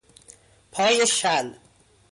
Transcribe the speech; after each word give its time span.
پای 0.71 1.05
شل 1.07 1.53